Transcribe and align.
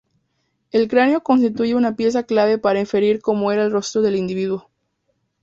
El 0.71 0.87
cráneo 0.87 1.21
constituye 1.21 1.75
una 1.75 1.95
pieza 1.95 2.23
clave 2.23 2.57
para 2.57 2.79
inferir 2.79 3.21
cómo 3.21 3.51
era 3.51 3.65
el 3.65 3.71
rostro 3.71 4.01
del 4.01 4.15
individuo. 4.15 4.71